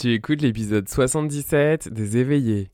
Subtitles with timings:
[0.00, 2.68] Tu écoutes l'épisode 77 des éveillés.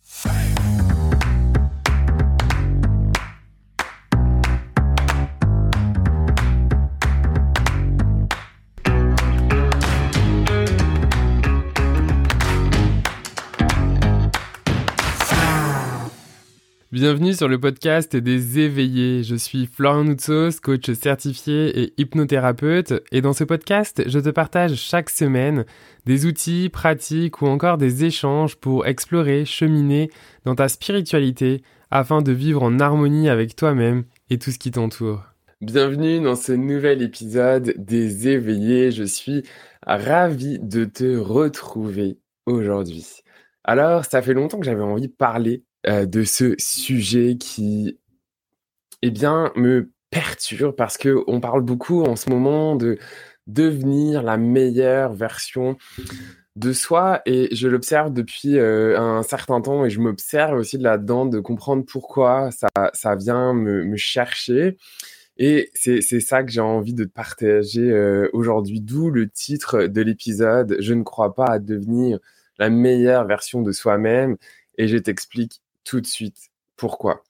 [16.95, 19.25] Bienvenue sur le podcast des éveillés.
[19.25, 23.03] Je suis Florian Noutsos, coach certifié et hypnothérapeute.
[23.11, 25.65] Et dans ce podcast, je te partage chaque semaine
[26.07, 30.09] des outils, pratiques ou encore des échanges pour explorer, cheminer
[30.45, 35.25] dans ta spiritualité afin de vivre en harmonie avec toi-même et tout ce qui t'entoure.
[35.61, 38.93] Bienvenue dans ce nouvel épisode des éveillés.
[38.93, 39.43] Je suis
[39.85, 43.05] ravi de te retrouver aujourd'hui.
[43.65, 47.99] Alors, ça fait longtemps que j'avais envie de parler euh, de ce sujet qui,
[49.03, 52.99] eh bien, me perturbe parce que on parle beaucoup en ce moment de
[53.47, 55.77] devenir la meilleure version
[56.57, 61.27] de soi et je l'observe depuis euh, un certain temps et je m'observe aussi là-dedans
[61.27, 64.77] de comprendre pourquoi ça, ça vient me, chercher.
[65.37, 70.77] Et c'est ça que j'ai envie de partager euh, aujourd'hui, d'où le titre de l'épisode.
[70.79, 72.21] Je ne crois pas à devenir
[72.59, 74.37] la meilleure version de soi-même
[74.79, 77.23] et je t'explique tout de suite pourquoi?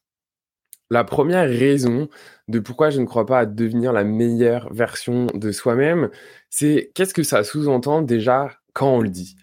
[0.90, 2.08] La première raison
[2.48, 6.10] de pourquoi je ne crois pas à devenir la meilleure version de soi-même,
[6.50, 9.36] c'est qu'est-ce que ça sous-entend déjà quand on le dit?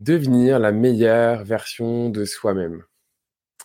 [0.00, 2.82] Devenir la meilleure version de soi-même.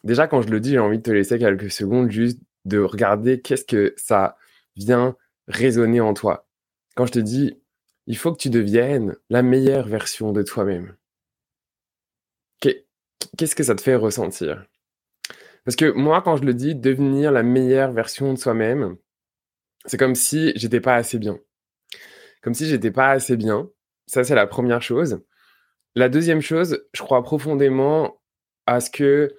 [0.04, 3.42] Déjà, quand je le dis, j'ai envie de te laisser quelques secondes juste de regarder
[3.42, 4.38] qu'est-ce que ça
[4.76, 5.16] vient
[5.48, 6.48] résonner en toi.
[6.96, 7.60] Quand je te dis,
[8.08, 10.96] il faut que tu deviennes la meilleure version de toi-même
[13.38, 14.66] qu'est-ce que ça te fait ressentir?
[15.66, 18.98] Parce que moi, quand je le dis, devenir la meilleure version de soi-même,
[19.86, 21.40] c'est comme si j'étais pas assez bien.
[22.42, 23.70] Comme si j'étais pas assez bien.
[24.08, 25.22] Ça, c'est la première chose.
[25.96, 28.20] La deuxième chose, je crois profondément
[28.66, 29.34] à ce que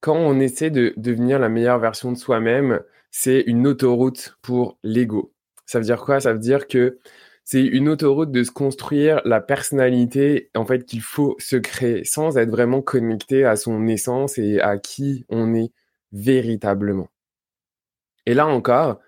[0.00, 5.32] quand on essaie de devenir la meilleure version de soi-même, c'est une autoroute pour l'ego.
[5.66, 6.20] Ça veut dire quoi?
[6.20, 6.98] Ça veut dire que
[7.46, 12.38] c'est une autoroute de se construire la personnalité en fait qu'il faut se créer sans
[12.38, 15.72] être vraiment connecté à son essence et à qui on est
[16.10, 17.08] véritablement.
[18.26, 18.98] Et là encore,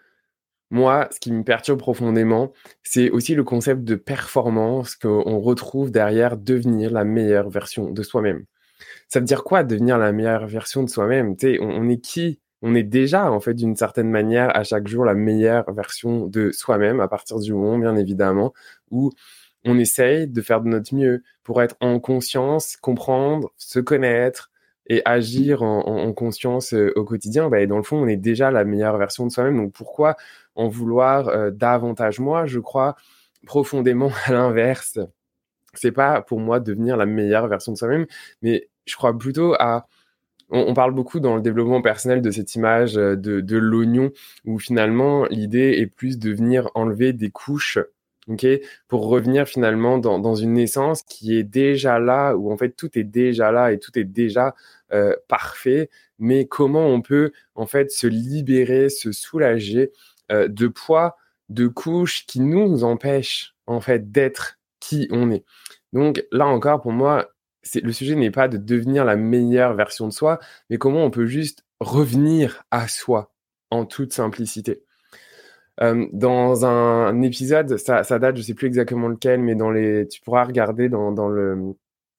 [0.71, 2.53] moi, ce qui me perturbe profondément,
[2.85, 8.45] c'est aussi le concept de performance qu'on retrouve derrière devenir la meilleure version de soi-même.
[9.09, 11.35] Ça veut dire quoi devenir la meilleure version de soi-même?
[11.43, 15.05] On, on est qui on est déjà en fait d'une certaine manière à chaque jour
[15.05, 18.53] la meilleure version de soi-même à partir du moment bien évidemment
[18.91, 19.11] où
[19.65, 24.51] on essaye de faire de notre mieux pour être en conscience, comprendre, se connaître
[24.87, 27.51] et agir en, conscience euh, au quotidien.
[27.51, 29.57] Bah, et dans le fond, on est déjà la meilleure version de soi-même.
[29.57, 30.17] Donc pourquoi
[30.55, 32.21] en vouloir euh, davantage?
[32.21, 32.97] Moi, je crois
[33.47, 34.99] profondément à l'inverse.
[35.75, 38.07] C'est pas pour moi devenir la meilleure version de soi-même,
[38.41, 39.87] mais je crois plutôt à
[40.51, 44.11] on, parle beaucoup dans le développement personnel de cette image euh, de, l'oignon,
[44.45, 47.79] où finalement l'idée est plus de venir enlever des couches
[48.89, 53.05] pour revenir finalement dans, une essence qui est déjà là, où en fait tout est
[53.05, 54.55] déjà là et tout est déjà
[54.93, 55.89] euh, parfait,
[56.19, 59.93] mais comment on peut en fait se libérer, se soulager
[60.31, 61.17] euh, de poids,
[61.49, 65.45] de couches qui nous empêchent en fait d'être qui on est.
[65.93, 67.31] Donc là encore, pour moi,
[67.75, 70.39] le sujet n'est pas de devenir la meilleure version de soi,
[70.71, 73.33] mais comment on peut juste revenir à soi
[73.71, 74.83] en toute simplicité.
[75.81, 80.21] Euh, dans un, épisode, ça, date, je sais plus exactement lequel, mais dans les, tu
[80.21, 81.75] pourras regarder dans, le,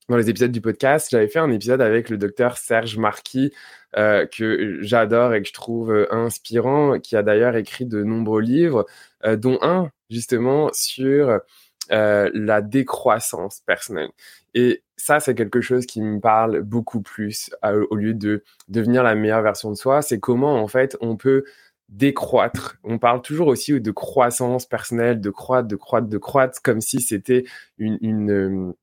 [0.07, 3.51] dans les épisodes du podcast, j'avais fait un épisode avec le docteur Serge Marquis,
[3.97, 8.41] euh, que j'adore et que je trouve euh, inspirant, qui a d'ailleurs écrit de nombreux
[8.41, 8.85] livres,
[9.25, 11.41] dont un justement sur
[11.89, 14.11] la décroissance personnelle.
[14.59, 19.15] Et ça, c'est quelque chose qui me parle beaucoup plus au lieu de devenir la
[19.15, 20.01] meilleure version de soi.
[20.01, 21.45] C'est comment, en fait, on peut
[21.87, 22.75] décroître.
[22.83, 26.99] On parle toujours aussi de croissance personnelle, de croître, de croître, de croître, comme si
[26.99, 27.45] c'était
[27.77, 28.75] une, une,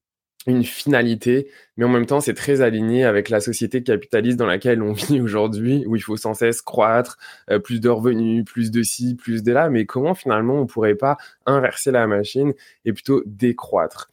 [0.48, 1.50] euh, finalité.
[1.76, 5.20] Mais en même temps, c'est très aligné avec la société capitaliste dans laquelle on vit
[5.20, 7.18] aujourd'hui, où il faut sans cesse croître,
[7.50, 9.68] euh, plus de revenus, plus de ci, plus de là.
[9.68, 12.54] Mais comment finalement on pourrait pas inverser la machine
[12.86, 14.10] et plutôt décroître?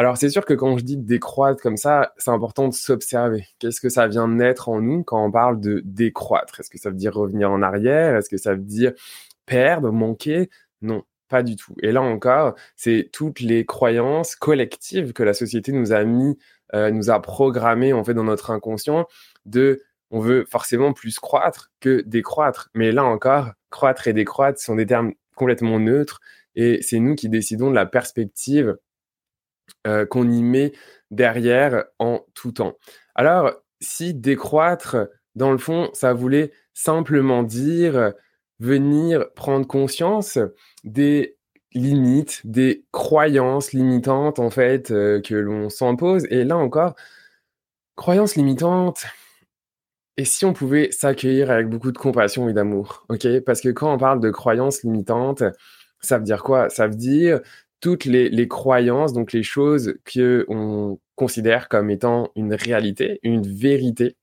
[0.00, 3.46] Alors c'est sûr que quand je dis décroître comme ça, c'est important de s'observer.
[3.58, 6.58] Qu'est-ce que ça vient naître en nous quand on parle de décroître?
[6.58, 8.16] Est-ce que ça veut dire revenir en arrière?
[8.16, 8.94] Est-ce que ça veut dire
[9.44, 10.48] perdre, manquer?
[10.80, 11.74] Non, pas du tout.
[11.82, 16.38] Et là encore, c'est toutes les croyances collectives que la société nous a mis,
[16.72, 19.06] euh, nous a programmées en fait dans notre inconscient
[19.44, 22.70] de on veut forcément plus croître que décroître.
[22.74, 26.22] Mais là encore, croître et décroître sont des termes complètement neutres
[26.54, 28.78] et c'est nous qui décidons de la perspective
[29.84, 30.72] qu'on y met
[31.10, 32.76] derrière en tout temps.
[33.14, 34.96] Alors, si décroître,
[35.34, 38.12] dans le fond, ça voulait simplement dire
[38.58, 40.38] venir prendre conscience
[40.84, 41.36] des
[41.72, 46.26] limites, des croyances limitantes en fait euh, que l'on s'impose.
[46.30, 46.94] Et là encore,
[47.96, 49.04] croyances limitantes.
[50.16, 53.40] Et si on pouvait s'accueillir avec beaucoup de compassion et d'amour, ok?
[53.40, 55.42] Parce que quand on parle de croyances limitantes,
[56.00, 56.68] ça veut dire quoi?
[56.68, 57.40] Ça veut dire
[57.80, 63.46] toutes les, les croyances, donc les choses que on considère comme étant une réalité, une
[63.46, 64.16] vérité,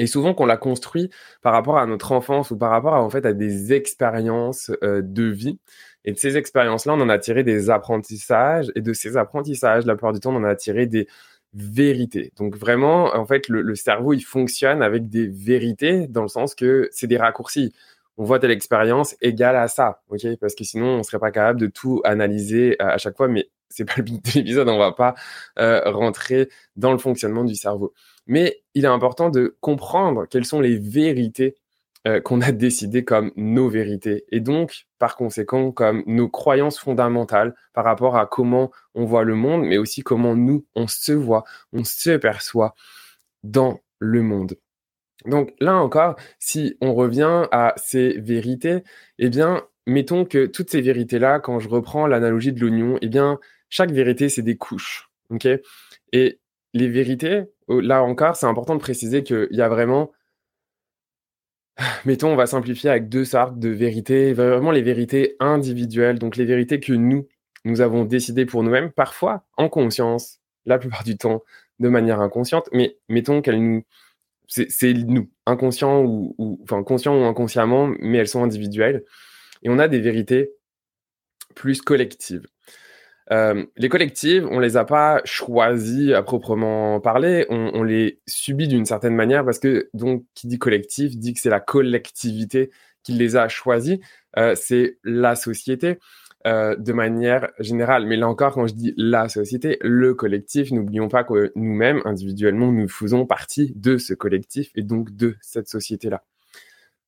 [0.00, 1.10] et souvent qu'on la construit
[1.42, 5.02] par rapport à notre enfance ou par rapport à, en fait à des expériences euh,
[5.04, 5.58] de vie.
[6.06, 8.72] Et de ces expériences-là, on en a tiré des apprentissages.
[8.74, 11.06] Et de ces apprentissages, la plupart du temps, on en a tiré des
[11.52, 12.32] vérités.
[12.36, 16.88] Donc vraiment, en fait, le, cerveau, il fonctionne avec des vérités dans le sens que
[16.92, 17.74] c'est des raccourcis.
[18.20, 20.36] On voit telle expérience égale à ça, ok?
[20.38, 23.28] Parce que sinon, on serait pas capable de tout analyser à, chaque fois.
[23.28, 24.68] Mais c'est pas le but de l'épisode.
[24.68, 25.14] On va pas
[25.58, 27.94] euh, rentrer dans le fonctionnement du cerveau.
[28.26, 31.56] Mais il est important de comprendre quelles sont les vérités
[32.06, 37.54] euh, qu'on a décidées comme nos vérités et donc par conséquent comme nos croyances fondamentales
[37.72, 41.44] par rapport à comment on voit le monde, mais aussi comment nous, on se voit,
[41.72, 42.74] on se perçoit
[43.44, 44.56] dans le monde.
[45.26, 48.82] Donc là encore, si on revient à ces vérités,
[49.18, 53.38] eh bien, mettons que toutes ces vérités-là, quand je reprends l'analogie de l'oignon, eh bien,
[53.68, 55.10] chaque vérité, c'est des couches.
[56.12, 56.40] Et
[56.72, 60.10] les vérités, là encore, c'est important de préciser qu'il y a vraiment,
[62.04, 66.44] mettons, on va simplifier avec deux sortes de vérités, vraiment les vérités individuelles, donc les
[66.44, 67.28] vérités que nous,
[67.64, 71.42] nous avons décidées pour nous-mêmes, parfois en conscience, la plupart du temps
[71.78, 73.82] de manière inconsciente, mais mettons qu'elles nous,
[74.50, 79.04] c'est nous, inconscient ou, enfin conscient ou inconsciemment, mais elles sont individuelles.
[79.62, 80.50] Et on a des vérités
[81.54, 82.46] plus collectives.
[83.32, 88.84] Euh, les collectives, on les a pas choisis à proprement parler, on, les subit d'une
[88.84, 92.72] certaine manière parce que donc qui dit collectif dit que c'est la collectivité
[93.04, 93.98] qui les a choisis,
[94.36, 95.98] euh, c'est la société.
[96.46, 98.06] Euh, de manière générale.
[98.06, 102.72] Mais là encore, quand je dis la société, le collectif, n'oublions pas que nous-mêmes, individuellement,
[102.72, 106.24] nous faisons partie de ce collectif et donc de cette société-là.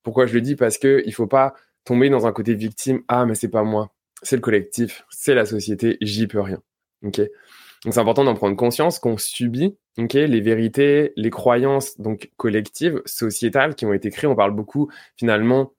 [0.03, 0.55] Pourquoi je le dis?
[0.55, 3.01] Parce qu'il ne faut pas tomber dans un côté victime.
[3.09, 3.91] Ah, mais c'est pas moi
[4.23, 6.63] c'est le collectif, c'est la société, j'y peux rien.
[7.03, 7.19] Ok.
[7.19, 13.03] Donc c'est important d'en prendre conscience qu'on subit, ok, les vérités, les croyances donc collectives,
[13.05, 14.31] sociétales qui ont été créées.
[14.31, 15.73] On parle beaucoup finalement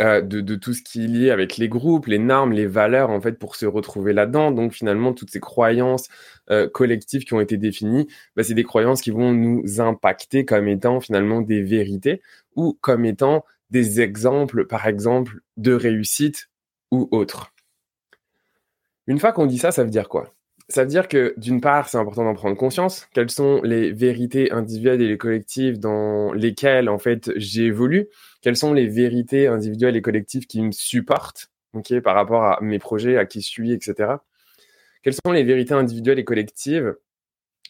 [0.00, 3.20] euh, de, tout ce qui est lié avec les groupes, les normes, les valeurs en
[3.20, 4.50] fait pour se retrouver là-dedans.
[4.50, 6.08] Donc finalement toutes ces croyances
[6.50, 10.68] euh, collectives qui ont été définies, bah, c'est des croyances qui vont nous impacter comme
[10.68, 12.22] étant finalement des vérités
[12.56, 16.48] ou comme étant des exemples, par exemple, de réussite
[16.90, 17.52] ou autre.
[19.06, 20.32] Une fois qu'on dit ça, ça veut dire quoi?
[20.70, 23.08] Ça veut dire que d'une part, c'est important d'en prendre conscience.
[23.12, 28.08] Quelles sont les vérités individuelles et les collectives dans lesquelles en fait j'évolue?
[28.40, 32.78] Quelles sont les vérités individuelles et collectives qui me supportent ok, par rapport à mes
[32.78, 34.14] projets, à qui je suis, etc.
[35.02, 36.96] Quelles sont les vérités individuelles et collectives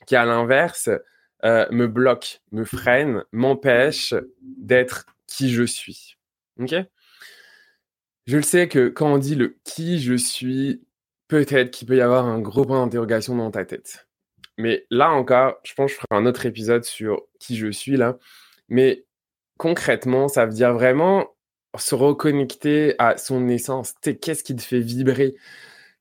[0.06, 0.90] qui, à l'inverse,
[1.44, 6.16] euh, me bloquent, me freinent, m'empêchent d'être qui je suis
[6.58, 6.74] Ok?
[8.26, 10.82] Je le sais que quand on dit le qui je suis,
[11.28, 14.06] peut-être qu'il peut y avoir un gros point d'interrogation dans ta tête.
[14.58, 17.96] Mais là encore, je pense que je ferai un autre épisode sur qui je suis
[17.96, 18.18] là.
[18.68, 19.04] Mais
[19.60, 21.28] concrètement, ça veut dire vraiment
[21.76, 23.92] se reconnecter à son essence.
[24.02, 25.34] Qu'est-ce qui te fait vibrer?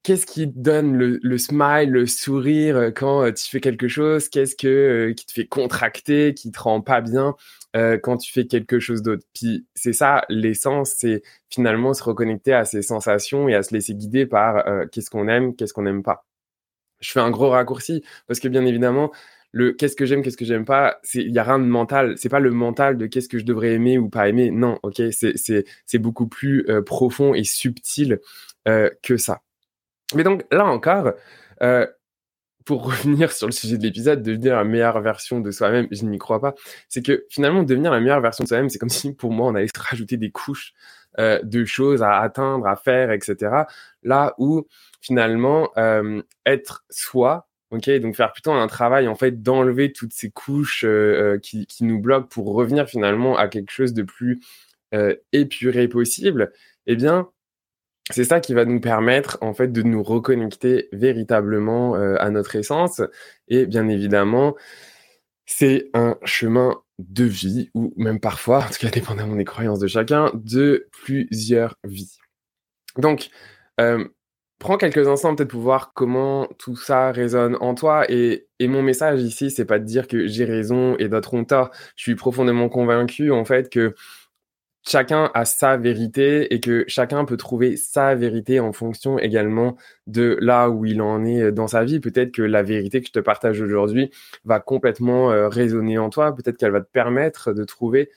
[0.01, 4.29] Qu'est-ce qui te donne le, smile, le sourire euh, quand euh, tu fais quelque chose?
[4.29, 7.35] Qu'est-ce que, euh, qui te fait contracter, qui te rend pas bien
[7.73, 9.25] quand tu fais quelque chose d'autre?
[9.35, 13.93] Puis c'est ça, l'essence, c'est finalement se reconnecter à ses sensations et à se laisser
[13.93, 16.25] guider par qu'est-ce qu'on aime, qu'est-ce qu'on n'aime pas.
[17.01, 19.11] Je fais un gros raccourci parce que bien évidemment,
[19.51, 22.15] le qu'est-ce que j'aime, qu'est-ce que j'aime pas, il y a rien de mental.
[22.17, 24.51] C'est pas le mental de qu'est-ce que je devrais aimer ou pas aimer.
[24.51, 28.19] Non, ok, c'est beaucoup plus profond et subtil
[28.65, 29.41] que ça.
[30.15, 31.13] Mais donc là encore,
[31.61, 31.85] euh,
[32.65, 36.17] pour revenir sur le sujet de l'épisode, devenir la meilleure version de soi-même, je n'y
[36.17, 36.55] crois pas.
[36.87, 39.55] C'est que finalement, devenir la meilleure version de soi-même, c'est comme si pour moi, on
[39.55, 40.73] allait se rajouter des couches
[41.17, 43.63] euh, de choses à atteindre, à faire, etc.
[44.03, 44.67] Là où
[45.01, 50.31] finalement, euh, être soi, ok, donc faire plutôt un travail en fait d'enlever toutes ces
[50.31, 54.41] couches euh, euh, qui, nous bloquent pour revenir finalement à quelque chose de plus
[54.93, 56.51] euh, épuré possible,
[56.87, 57.29] eh bien,
[58.11, 63.03] c'est ça qui va nous permettre en fait de nous reconnecter véritablement à notre essence.
[63.47, 64.55] Et bien évidemment
[65.49, 69.87] c'est un chemin de vie ou même parfois en tout cas dépendamment des croyances de
[69.87, 72.17] chacun de plusieurs vies.
[72.97, 73.29] Donc
[74.59, 78.05] prends quelques instants peut-être pour voir comment tout ça résonne en toi.
[78.11, 81.45] Et, et mon message ici, c'est pas de dire que j'ai raison et d'autres ont
[81.45, 81.71] tort.
[81.95, 83.95] Je suis profondément convaincu en fait que
[84.87, 90.37] chacun a sa vérité et que chacun peut trouver sa vérité en fonction également de
[90.41, 91.99] là où il en est dans sa vie.
[91.99, 94.11] Peut-être que la vérité que je te partage aujourd'hui
[94.45, 96.35] va complètement euh, résonner en toi.
[96.35, 98.09] Peut-être qu'elle va te permettre de trouver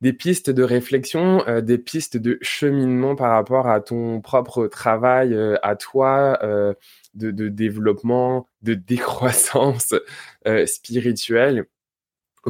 [0.00, 5.34] des pistes de réflexion, euh, des pistes de cheminement par rapport à ton propre travail,
[5.34, 6.38] euh, à toi,
[7.14, 9.94] de, de, développement, de décroissance
[10.66, 11.66] spirituelle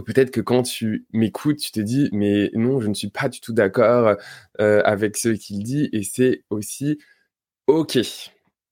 [0.01, 3.41] peut-être que quand tu m'écoutes, tu te dis, mais non, je ne suis pas du
[3.41, 4.17] tout d'accord
[4.61, 6.99] euh, avec ce qu'il dit, et c'est aussi
[7.67, 7.99] OK.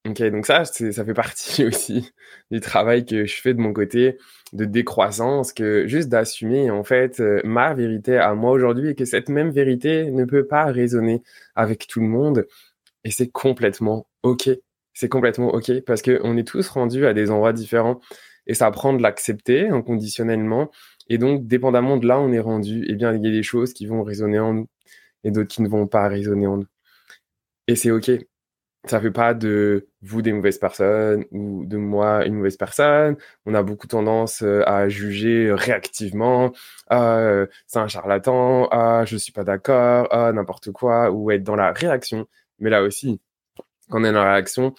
[0.07, 2.13] Ok, donc ça, ça fait partie aussi
[2.51, 4.19] du travail que je fais de mon côté
[4.53, 9.05] de décroissance, que juste d'assumer en fait euh, ma vérité à moi aujourd'hui et que
[9.05, 11.23] cette même vérité ne peut pas résonner
[11.57, 12.47] avec tout le monde
[13.05, 14.51] et c'est complètement ok.
[14.95, 18.01] C'est complètement ok parce que on est tous rendus à des endroits différents
[18.47, 20.71] et ça prend de l'accepter inconditionnellement
[21.09, 23.43] et donc, dépendamment de là où on est rendu, eh bien, il y a des
[23.43, 24.69] choses qui vont résonner en nous
[25.25, 26.67] et d'autres qui ne vont pas résonner en nous.
[27.69, 28.11] Et c'est OK.
[28.87, 33.17] Ça fait pas de vous des mauvaises personnes ou de moi une mauvaise personne.
[33.45, 36.53] On a beaucoup tendance euh, à juger réactivement.
[36.89, 38.69] Ah, euh, c'est un charlatan.
[38.71, 40.09] Ah, je suis pas d'accord.
[40.11, 41.11] Ah, n'importe quoi.
[41.11, 42.27] Ou être dans la réaction.
[42.61, 43.21] Mais là aussi,
[43.91, 44.75] quand on est dans la réaction,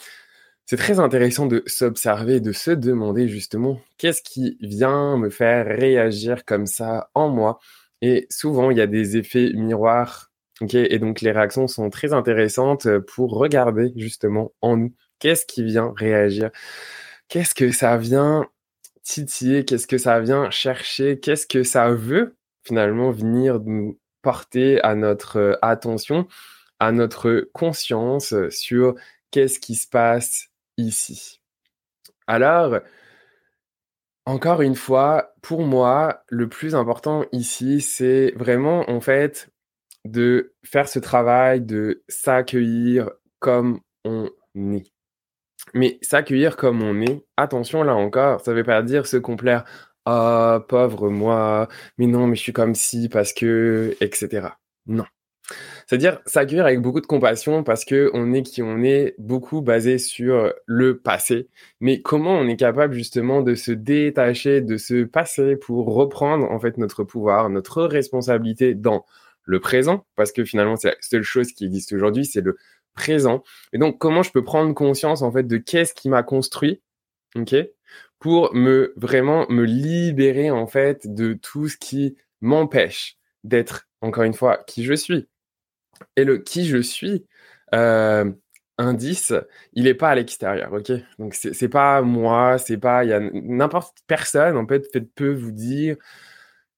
[0.65, 6.45] c'est très intéressant de s'observer, de se demander justement qu'est-ce qui vient me faire réagir
[6.45, 7.59] comme ça en moi?
[8.01, 10.31] Et souvent, il y a des effets miroirs.
[10.61, 15.93] Et donc, les réactions sont très intéressantes pour regarder justement en nous qu'est-ce qui vient
[15.95, 16.51] réagir.
[17.27, 18.47] Qu'est-ce que ça vient
[19.03, 19.65] titiller?
[19.65, 21.19] Qu'est-ce que ça vient chercher?
[21.19, 26.27] Qu'est-ce que ça veut finalement venir nous porter à notre attention,
[26.79, 28.95] à notre conscience sur
[29.31, 30.47] qu'est-ce qui se passe
[30.77, 31.41] ici?
[32.27, 32.79] Alors,
[34.25, 39.49] encore une fois, pour moi, le plus important ici, c'est vraiment en fait
[40.05, 44.91] de faire ce travail de s'accueillir comme on est.
[45.73, 49.65] Mais s'accueillir comme on est, attention là encore, ça ne veut pas dire se complaire.
[50.05, 54.47] Ah, pauvre moi, mais non, mais je suis comme si parce que, etc.
[54.85, 55.05] Non.
[55.85, 59.97] C'est-à-dire s'accueillir avec beaucoup de compassion parce que on est qui on est, beaucoup basé
[59.97, 61.49] sur le passé.
[61.79, 66.59] Mais comment on est capable justement de se détacher de ce passé pour reprendre en
[66.59, 69.05] fait notre pouvoir, notre responsabilité dans
[69.47, 72.57] le présent, parce que finalement c'est la seule chose qui existe aujourd'hui, c'est le
[72.93, 73.43] présent.
[73.73, 76.81] Et donc comment je peux prendre conscience en fait de qu'est-ce qui m'a construit,
[77.35, 77.55] ok,
[78.19, 84.33] pour me vraiment me libérer en fait de tout ce qui m'empêche d'être encore une
[84.33, 85.27] fois qui je suis.
[86.15, 87.25] Et le qui je suis,
[87.73, 88.31] euh,
[88.77, 89.33] indice,
[89.73, 90.91] il n'est pas à l'extérieur, ok.
[91.19, 95.51] Donc c'est pas moi, c'est pas, il y a n'importe personne en fait, peut vous
[95.51, 95.97] dire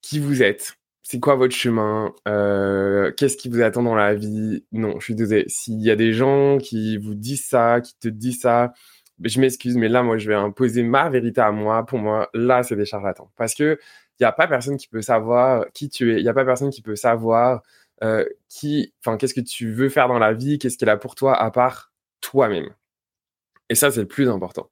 [0.01, 0.75] qui vous êtes,
[1.09, 4.63] c'est quoi votre chemin, euh, qu'est-ce qui vous attend dans la vie?
[4.71, 5.43] Non, je suis désolé.
[5.47, 8.73] S'il y a des gens qui vous disent ça, qui te disent ça,
[9.23, 11.83] je m'excuse, mais là, moi, je vais imposer ma vérité à moi.
[11.83, 13.31] Pour moi, là, c'est des charlatans.
[13.37, 13.79] Parce que
[14.19, 16.19] il n'y a pas personne qui peut savoir qui tu es.
[16.19, 17.63] Il n'y a pas personne qui peut savoir
[18.03, 21.15] euh, qui, enfin, qu'est-ce que tu veux faire dans la vie, qu'est-ce qu'elle a pour
[21.15, 22.69] toi à part toi-même?
[23.69, 24.69] Et ça, c'est le plus important.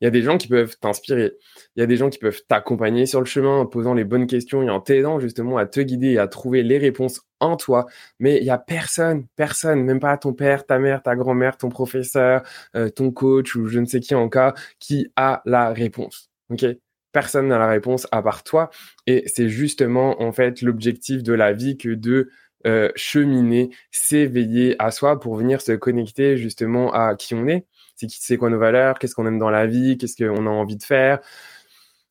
[0.00, 1.32] Il y a des gens qui peuvent t'inspirer.
[1.76, 4.26] Il y a des gens qui peuvent t'accompagner sur le chemin en posant les bonnes
[4.26, 7.86] questions et en t'aidant justement à te guider et à trouver les réponses en toi.
[8.18, 11.68] Mais il y a personne, personne, même pas ton père, ta mère, ta grand-mère, ton
[11.68, 12.42] professeur,
[12.74, 16.30] euh, ton coach ou je ne sais qui en cas, qui a la réponse.
[16.50, 16.64] OK?
[17.12, 18.70] Personne n'a la réponse à part toi.
[19.06, 22.30] Et c'est justement, en fait, l'objectif de la vie que de
[22.66, 27.66] euh, cheminer, s'éveiller à soi pour venir se connecter justement à qui on est,
[28.08, 30.82] c'est quoi nos valeurs, qu'est-ce qu'on aime dans la vie, qu'est-ce qu'on a envie de
[30.82, 31.20] faire?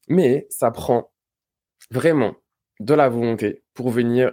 [0.08, 1.12] Mais ça prend
[1.92, 2.36] vraiment
[2.80, 4.32] de la volonté pour venir,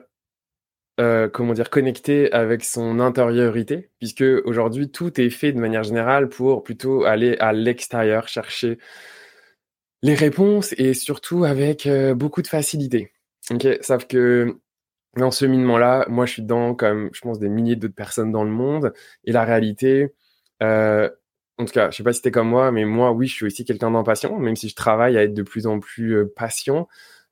[1.00, 6.28] euh, comment dire, connecter avec son intériorité, puisque aujourd'hui tout est fait de manière générale
[6.28, 8.78] pour plutôt aller à l'extérieur chercher
[10.02, 13.12] les réponses et surtout avec euh, beaucoup de facilité.
[13.50, 14.58] Ok, sauf que
[15.16, 18.44] dans ce cheminement-là, moi, je suis dans, comme je pense, des milliers d'autres personnes dans
[18.44, 18.92] le monde.
[19.24, 20.14] Et la réalité,
[20.62, 21.08] euh,
[21.58, 23.46] en tout cas, je sais pas si t'es comme moi, mais moi, oui, je suis
[23.46, 26.86] aussi quelqu'un d'impatient, même si je travaille à être de plus en plus euh, patient.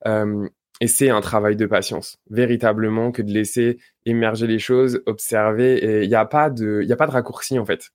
[0.07, 0.49] Euh,
[0.81, 5.75] et c'est un travail de patience, véritablement, que de laisser émerger les choses, observer.
[5.85, 7.91] Et il n'y a pas de, il a pas de raccourci en fait.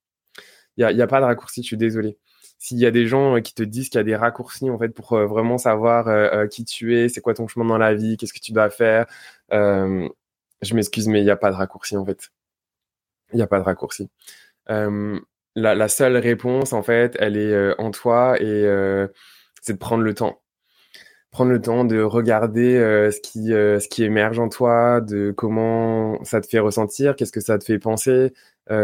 [0.78, 1.64] Il y a, a pas de raccourci.
[1.64, 2.18] Je suis désolé
[2.60, 4.78] s'il y a des gens euh, qui te disent qu'il y a des raccourcis en
[4.78, 8.34] fait pour vraiment savoir qui tu es, c'est quoi ton chemin dans la vie, qu'est-ce
[8.34, 9.06] que tu dois faire,
[9.52, 12.30] je m'excuse mais il n'y a pas de raccourci en fait.
[13.34, 14.10] Il n'y a pas de raccourci.
[15.60, 19.08] La, seule réponse, en fait, elle est euh, en toi et euh,
[19.62, 20.42] c'est de prendre le temps.
[21.32, 23.20] Prendre le temps de regarder euh, ce,
[23.88, 27.80] qui, émerge en toi, de comment ça te fait ressentir, qu'est-ce que ça te fait
[27.80, 28.34] penser,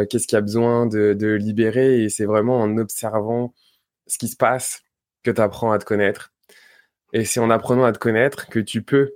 [0.10, 2.04] qu'est-ce qui a besoin de, de libérer.
[2.04, 3.54] Et c'est vraiment en observant
[4.08, 4.84] ce qui se passe
[5.24, 6.34] que tu apprends à te connaître.
[7.14, 9.14] Et c'est en apprenant à te connaître que tu peux,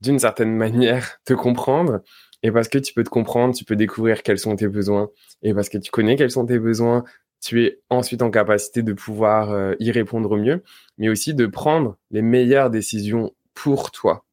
[0.00, 2.02] d'une certaine manière, te comprendre
[2.42, 5.10] et parce que tu peux te comprendre, tu peux découvrir quels sont tes besoins.
[5.42, 7.04] Et parce que tu connais quels sont tes besoins,
[7.40, 10.62] tu es ensuite en capacité de pouvoir euh, y répondre au mieux,
[10.98, 14.24] mais aussi de prendre les meilleures décisions pour toi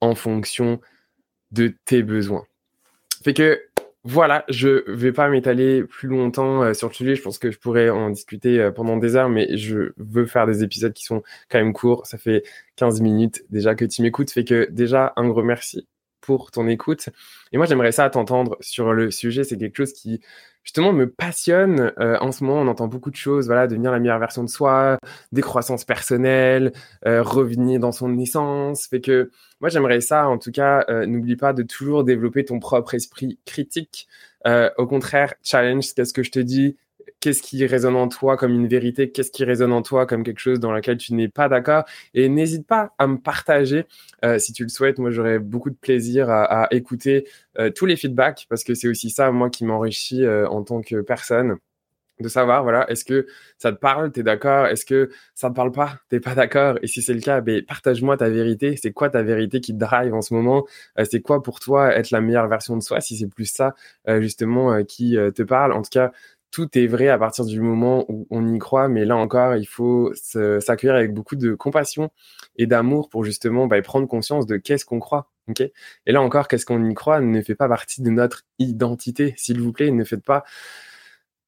[0.00, 0.80] en fonction
[1.50, 2.44] de tes besoins.
[3.22, 3.60] Fait que
[4.04, 7.14] voilà, je vais pas m'étaler plus longtemps euh, sur le sujet.
[7.14, 10.46] Je pense que je pourrais en discuter euh, pendant des heures, mais je veux faire
[10.46, 12.06] des épisodes qui sont quand même courts.
[12.06, 12.42] Ça fait
[12.76, 14.30] 15 minutes déjà que tu m'écoutes.
[14.32, 15.86] Fait que déjà, un gros merci
[16.22, 17.10] pour ton écoute.
[17.52, 19.44] Et moi, j'aimerais ça t'entendre sur le sujet.
[19.44, 20.20] C'est quelque chose qui,
[20.64, 21.92] justement, me passionne.
[21.98, 24.48] Euh, en ce moment, on entend beaucoup de choses, voilà, devenir la meilleure version de
[24.48, 24.98] soi,
[25.32, 26.72] décroissance personnelle,
[27.06, 28.86] euh, revenir dans son essence.
[28.86, 32.58] Fait que moi, j'aimerais ça, en tout cas, euh, n'oublie pas de toujours développer ton
[32.58, 34.08] propre esprit critique.
[34.78, 36.76] au contraire, challenge, qu'est-ce que je te dis
[37.20, 40.40] qu'est-ce qui résonne en toi comme une vérité, qu'est-ce qui résonne en toi comme quelque
[40.40, 41.84] chose dans lequel tu n'es pas d'accord.
[42.14, 43.86] Et n'hésite pas à me partager
[44.24, 44.98] euh, si tu le souhaites.
[44.98, 47.28] Moi, j'aurais beaucoup de plaisir à, écouter
[47.58, 50.80] euh, tous les feedbacks parce que c'est aussi ça, moi, qui m'enrichit euh, en tant
[50.82, 51.56] que personne.
[52.20, 53.26] De savoir, voilà, est-ce que
[53.58, 56.86] ça te parle, t'es d'accord, est-ce que ça te parle pas, t'es pas d'accord, et
[56.86, 60.14] si c'est le cas, ben, partage-moi ta vérité, c'est quoi ta vérité qui te drive
[60.14, 60.64] en ce moment,
[61.10, 63.74] c'est quoi pour toi être la meilleure version de soi, si c'est plus ça,
[64.20, 66.12] justement, qui te parle, en tout cas,
[66.52, 69.66] tout est vrai à partir du moment où on y croit, mais là encore, il
[69.66, 72.10] faut s'accueillir avec beaucoup de compassion
[72.56, 75.30] et d'amour pour justement bah, prendre conscience de qu'est-ce qu'on croit.
[75.48, 75.72] Okay
[76.06, 79.34] et là encore, qu'est-ce qu'on y croit ne fait pas partie de notre identité.
[79.36, 80.44] S'il vous plaît, ne faites pas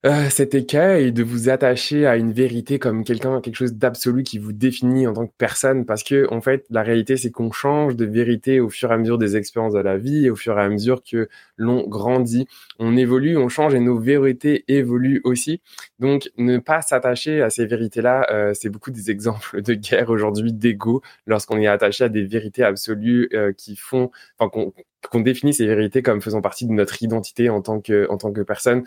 [0.04, 4.38] euh, cet écueil de vous attacher à une vérité comme quelqu'un, quelque chose d'absolu qui
[4.38, 7.96] vous définit en tant que personne, parce que en fait, la réalité, c'est qu'on change
[7.96, 10.58] de vérité au fur et à mesure des expériences de la vie, et au fur
[10.58, 12.46] et à mesure que l'on grandit,
[12.78, 15.62] on évolue, on change, et nos vérités évoluent aussi.
[16.00, 20.52] Donc, ne pas s'attacher à ces vérités-là, euh, c'est beaucoup des exemples de guerre aujourd'hui,
[20.52, 24.74] d'ego, lorsqu'on est attaché à des vérités absolues euh, qui font, enfin, qu'on
[25.08, 28.32] qu'on définit ces vérités comme faisant partie de notre identité en tant que en tant
[28.32, 28.84] que personne.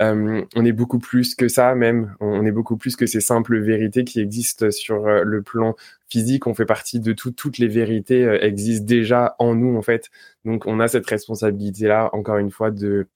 [0.00, 2.14] Euh, on est beaucoup plus que ça même.
[2.20, 5.74] On est beaucoup plus que ces simples vérités qui existent sur euh, le plan
[6.08, 6.46] physique.
[6.46, 7.30] On fait partie de tout.
[7.32, 10.10] Toutes les vérités euh, existent déjà en nous en fait.
[10.44, 13.06] Donc on a cette responsabilité là encore une fois de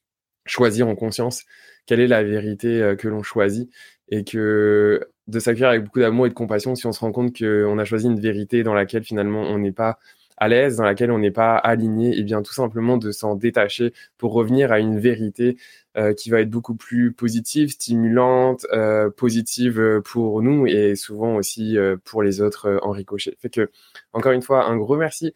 [0.47, 1.45] choisir en conscience
[1.87, 3.71] quelle est la vérité que l'on choisit
[4.09, 7.37] et que de s'accueillir avec beaucoup d'amour et de compassion si on se rend compte
[7.37, 9.99] qu'on a choisi une vérité dans laquelle finalement on n'est pas
[10.42, 13.37] à l'aise, dans laquelle on n'est pas aligné, et eh bien tout simplement de s'en
[13.37, 15.57] détacher pour revenir à une vérité
[15.96, 21.37] euh, qui va être beaucoup plus positive, stimulante, euh, positive euh, pour nous et souvent
[21.37, 23.37] aussi pour les autres en ricochet.
[23.38, 23.70] Fait que
[24.12, 25.33] encore une fois, un gros merci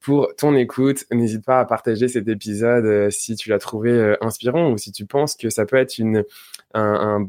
[0.00, 1.04] pour ton écoute.
[1.12, 5.36] N'hésite pas à partager cet épisode si tu l'as trouvé inspirant ou si tu penses
[5.36, 6.24] que ça peut être une,
[6.74, 7.28] un,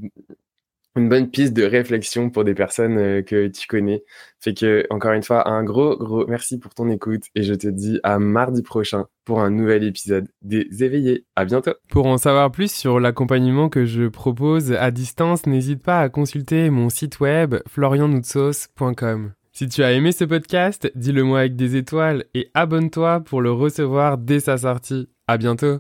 [0.96, 4.04] une bonne piste de réflexion pour des personnes euh, que tu connais.
[4.40, 7.68] Fait que, encore une fois, un gros, gros merci pour ton écoute et je te
[7.68, 11.26] dis à mardi prochain pour un nouvel épisode des éveillés.
[11.36, 11.74] À bientôt.
[11.90, 16.70] Pour en savoir plus sur l'accompagnement que je propose à distance, n'hésite pas à consulter
[16.70, 19.34] mon site web florianoutsos.com.
[19.52, 23.52] Si tu as aimé ce podcast, dis-le moi avec des étoiles et abonne-toi pour le
[23.52, 25.10] recevoir dès sa sortie.
[25.28, 25.78] À bientôt.